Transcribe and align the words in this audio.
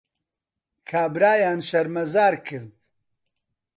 کابرایان 0.89 1.59
شەرمەزار 1.69 2.33
کرد 2.47 2.69